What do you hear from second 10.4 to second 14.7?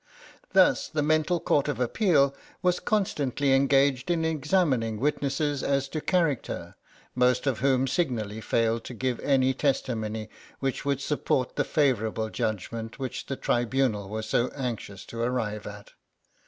which would support the favourable judgment which the tribunal was so